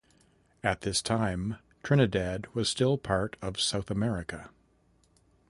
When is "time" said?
0.99-1.57